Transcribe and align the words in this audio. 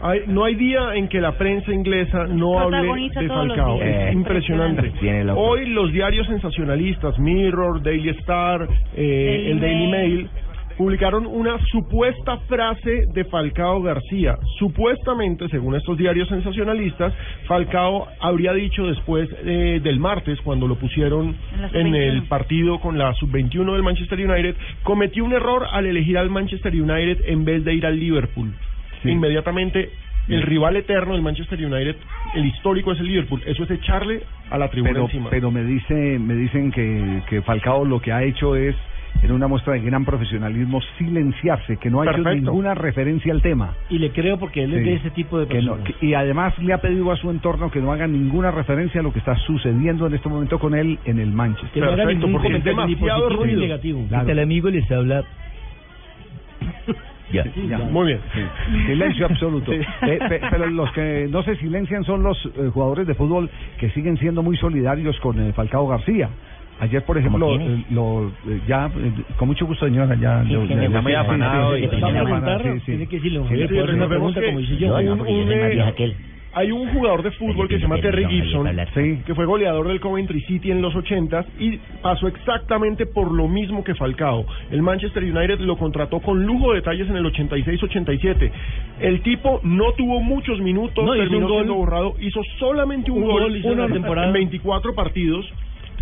Hay- 0.00 0.22
no 0.26 0.44
hay 0.44 0.54
día 0.56 0.94
en 0.94 1.08
que 1.08 1.20
la 1.20 1.32
prensa 1.32 1.72
inglesa 1.72 2.26
no 2.26 2.58
hable 2.58 2.76
de 3.22 3.28
Falcao. 3.28 3.76
Es 3.82 3.96
Eh, 3.96 4.10
impresionante. 4.12 4.92
Hoy 5.36 5.66
los 5.70 5.90
diarios 5.92 6.26
sensacionalistas, 6.26 7.18
Mirror, 7.18 7.82
Daily 7.82 8.10
Star, 8.10 8.68
eh, 8.94 9.48
el 9.50 9.60
Daily 9.60 9.86
Mail. 9.88 10.28
Publicaron 10.76 11.24
una 11.26 11.56
supuesta 11.70 12.36
frase 12.48 13.06
de 13.14 13.24
Falcao 13.24 13.80
García. 13.80 14.36
Supuestamente, 14.58 15.48
según 15.48 15.74
estos 15.74 15.96
diarios 15.96 16.28
sensacionalistas, 16.28 17.14
Falcao 17.46 18.06
habría 18.20 18.52
dicho 18.52 18.86
después 18.86 19.26
eh, 19.46 19.80
del 19.82 19.98
martes, 19.98 20.38
cuando 20.42 20.68
lo 20.68 20.74
pusieron 20.74 21.34
En 21.72 21.94
el 21.94 22.18
sub-21. 22.20 22.28
partido 22.28 22.78
con 22.80 22.98
la 22.98 23.14
sub-21 23.14 23.72
del 23.72 23.82
Manchester 23.82 24.18
United, 24.30 24.54
cometió 24.82 25.24
un 25.24 25.32
error 25.32 25.66
al 25.72 25.86
elegir 25.86 26.18
al 26.18 26.28
Manchester 26.28 26.74
United 26.74 27.22
en 27.26 27.46
vez 27.46 27.64
de 27.64 27.72
ir 27.72 27.86
al 27.86 27.98
Liverpool. 27.98 28.52
Sí. 29.02 29.10
Inmediatamente, 29.10 29.90
el 30.28 30.42
rival 30.42 30.76
eterno 30.76 31.12
del 31.12 31.22
Manchester 31.22 31.58
United, 31.64 31.96
el 32.34 32.46
histórico 32.46 32.92
es 32.92 32.98
el 33.00 33.06
Liverpool. 33.06 33.42
Eso 33.46 33.62
es 33.64 33.70
echarle 33.70 34.22
a 34.50 34.58
la 34.58 34.68
tribuna 34.68 34.92
pero, 34.92 35.04
encima. 35.04 35.30
pero 35.30 35.50
me 35.50 35.62
dice 35.64 36.18
me 36.18 36.34
dicen 36.34 36.72
que, 36.72 37.22
que 37.28 37.42
Falcao 37.42 37.84
lo 37.84 38.00
que 38.00 38.10
ha 38.12 38.22
hecho 38.24 38.56
es 38.56 38.74
en 39.22 39.32
una 39.32 39.46
muestra 39.46 39.72
de 39.74 39.80
gran 39.80 40.04
profesionalismo 40.04 40.80
silenciarse 40.98 41.78
que 41.78 41.88
no 41.90 42.00
ha 42.00 42.04
hecho 42.04 42.22
Perfecto. 42.22 42.50
ninguna 42.50 42.74
referencia 42.74 43.32
al 43.32 43.40
tema 43.40 43.72
Y 43.88 43.98
le 43.98 44.10
creo 44.10 44.38
porque 44.38 44.64
él 44.64 44.74
es 44.74 44.80
Sí. 44.80 44.84
de 44.84 44.94
ese 44.96 45.10
tipo 45.10 45.38
de 45.38 45.46
que 45.46 45.62
no- 45.62 45.76
personas. 45.76 45.96
que- 46.00 46.06
y 46.06 46.14
además 46.14 46.58
le 46.58 46.72
ha 46.74 46.78
pedido 46.78 47.10
a 47.10 47.16
su 47.16 47.30
entorno 47.30 47.70
que 47.70 47.80
no 47.80 47.92
haga 47.92 48.06
ninguna 48.06 48.50
referencia 48.50 49.00
a 49.00 49.02
lo 49.04 49.12
que 49.12 49.20
está 49.20 49.34
sucediendo 49.38 50.06
en 50.06 50.14
este 50.14 50.28
momento 50.28 50.58
con 50.58 50.74
él 50.74 50.98
en 51.06 51.18
el 51.18 51.30
que 51.30 51.34
Manchester 51.34 51.82
no 51.82 51.90
haga 51.92 52.04
ningún 52.04 52.34
es 52.36 52.42
comentario 52.42 52.86
ni 52.86 52.96
positivo 52.96 53.46
ni 53.46 53.54
negativo. 53.54 54.04
Claro. 54.08 54.28
el 54.28 54.38
amigo 54.40 54.68
les 54.70 54.90
habla. 54.90 55.24
Ya, 57.32 57.44
ya. 57.68 57.78
Muy 57.78 58.06
bien. 58.06 58.20
Sí. 58.34 58.40
Silencio 58.86 59.26
absoluto. 59.26 59.72
Sí. 59.76 59.78
Eh, 60.10 60.18
pe- 60.28 60.40
pero 60.50 60.66
los 60.68 60.90
que 60.92 61.26
no 61.30 61.42
se 61.42 61.56
silencian 61.56 62.04
son 62.04 62.22
los 62.22 62.36
eh, 62.46 62.68
jugadores 62.72 63.06
de 63.06 63.14
fútbol 63.14 63.50
que 63.78 63.90
siguen 63.90 64.16
siendo 64.18 64.42
muy 64.42 64.56
solidarios 64.56 65.18
con 65.20 65.38
eh, 65.40 65.52
Falcao 65.52 65.86
García. 65.88 66.30
Ayer, 66.78 67.02
por 67.04 67.16
ejemplo, 67.16 67.48
eh, 67.70 67.84
lo, 67.90 68.28
eh, 68.28 68.60
ya, 68.66 68.90
eh, 68.94 69.12
con 69.36 69.48
mucho 69.48 69.64
gusto, 69.66 69.86
señora, 69.86 70.14
ya. 70.14 70.42
Sí, 70.44 70.54
me 70.76 70.82
ya- 70.82 70.98
sí, 71.00 71.06
sí, 71.10 71.14
afanado 71.32 71.70
sí, 71.72 71.76
sí, 71.76 71.80
que 71.80 71.96
sí, 71.96 71.96
sí, 71.96 72.02
sí, 72.78 72.80
sí. 72.84 72.92
tiene 72.92 73.06
que 73.08 73.16
decirle, 73.16 73.38
Sí, 76.16 76.35
una. 76.56 76.60
Hay 76.60 76.72
un 76.72 76.88
jugador 76.92 77.22
de 77.22 77.30
fútbol 77.32 77.68
que 77.68 77.76
se 77.76 77.82
llama 77.82 78.00
Terry 78.00 78.26
Gibson, 78.26 78.66
que 79.26 79.34
fue 79.34 79.44
goleador 79.44 79.88
del 79.88 80.00
Coventry 80.00 80.40
City 80.42 80.70
en 80.70 80.80
los 80.82 80.94
80 80.94 81.44
y 81.58 81.78
pasó 82.02 82.28
exactamente 82.28 83.06
por 83.06 83.30
lo 83.32 83.48
mismo 83.48 83.84
que 83.84 83.94
Falcao. 83.94 84.46
El 84.70 84.82
Manchester 84.82 85.22
United 85.22 85.60
lo 85.60 85.76
contrató 85.76 86.20
con 86.20 86.44
lujo 86.44 86.70
de 86.70 86.76
detalles 86.76 87.08
en 87.08 87.16
el 87.16 87.24
86-87. 87.26 88.50
El 89.00 89.20
tipo 89.22 89.60
no 89.62 89.92
tuvo 89.92 90.20
muchos 90.20 90.60
minutos, 90.60 91.04
No, 91.04 91.14
hizo 91.14 91.22
terminó 91.24 91.46
un 91.46 91.52
gol. 91.52 91.58
siendo 91.62 91.74
borrado, 91.74 92.14
hizo 92.20 92.40
solamente 92.58 93.10
un, 93.10 93.22
Un 93.22 93.30
gol 93.30 93.56
hizo 93.56 93.72
en 93.72 93.78
la 93.78 93.86
en 93.86 93.92
temporada. 93.92 94.32
24 94.32 94.94
partidos. 94.94 95.46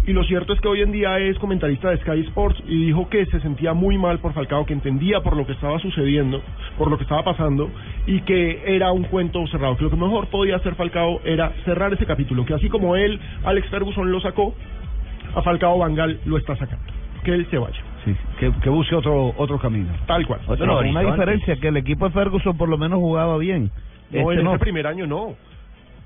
Y 0.06 0.12
lo 0.12 0.22
cierto 0.24 0.52
es 0.52 0.60
que 0.60 0.68
hoy 0.68 0.82
en 0.82 0.92
día 0.92 1.18
es 1.18 1.38
comentarista 1.38 1.88
de 1.88 1.96
Sky 1.98 2.20
Sports 2.26 2.62
y 2.68 2.86
dijo 2.86 3.08
que 3.08 3.24
se 3.26 3.40
sentía 3.40 3.72
muy 3.72 3.96
mal 3.96 4.18
por 4.18 4.34
Falcao, 4.34 4.66
que 4.66 4.74
entendía 4.74 5.20
por 5.22 5.34
lo 5.34 5.46
que 5.46 5.52
estaba 5.52 5.78
sucediendo, 5.78 6.42
por 6.76 6.90
lo 6.90 6.98
que 6.98 7.04
estaba 7.04 7.24
pasando 7.24 7.70
y 8.06 8.20
que 8.20 8.62
era 8.66 8.92
un 8.92 9.04
cuento 9.04 9.46
cerrado. 9.46 9.78
Que 9.78 9.84
lo 9.84 9.90
que 9.90 9.96
mejor 9.96 10.26
podía 10.26 10.56
hacer 10.56 10.74
Falcao 10.74 11.22
era 11.24 11.52
cerrar 11.64 11.94
ese 11.94 12.04
capítulo, 12.04 12.44
que 12.44 12.52
así 12.52 12.68
como 12.68 12.96
él, 12.96 13.18
Alex 13.44 13.66
Ferguson 13.68 14.12
lo 14.12 14.20
sacó, 14.20 14.54
a 15.34 15.40
Falcao 15.40 15.78
Bangal 15.78 16.20
lo 16.26 16.36
está 16.36 16.54
sacando. 16.56 16.84
Que 17.24 17.32
él 17.32 17.46
se 17.50 17.56
vaya. 17.56 17.80
Sí, 18.04 18.14
que, 18.38 18.52
que 18.60 18.68
busque 18.68 18.94
otro 18.94 19.32
otro 19.38 19.58
camino. 19.58 19.88
Tal 20.06 20.26
cual. 20.26 20.40
Otro 20.46 20.58
Pero 20.58 20.78
una 20.80 21.00
diferencia 21.00 21.56
que 21.56 21.68
el 21.68 21.78
equipo 21.78 22.04
de 22.06 22.12
Ferguson 22.12 22.54
por 22.58 22.68
lo 22.68 22.76
menos 22.76 22.98
jugaba 22.98 23.38
bien. 23.38 23.70
No, 24.10 24.30
Este 24.30 24.40
en 24.40 24.44
no. 24.44 24.50
ese 24.50 24.58
primer 24.58 24.86
año 24.86 25.06
no. 25.06 25.34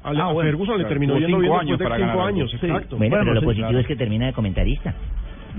A, 0.04 0.10
Ah, 0.10 0.28
a 0.28 0.32
bueno. 0.32 0.48
Ferguson 0.50 0.74
le 0.78 0.84
Claro, 0.84 0.88
terminó 0.88 1.14
yendo 1.14 1.28
cinco 1.28 1.40
bien 1.40 1.52
años 1.52 1.78
después 1.78 1.78
de 1.78 1.84
para 1.84 1.96
cinco 1.96 2.18
ganar 2.18 2.28
años. 2.28 2.50
Sí. 2.50 2.56
exacto. 2.66 2.96
Bueno, 2.96 3.10
Bueno, 3.10 3.24
pero 3.24 3.34
lo 3.34 3.40
sí, 3.40 3.46
positivo 3.46 3.68
claro. 3.68 3.80
es 3.80 3.86
que 3.86 3.96
termina 3.96 4.26
de 4.26 4.32
comentarista. 4.32 4.94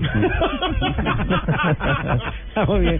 Muy 2.68 2.80
bien. 2.80 2.98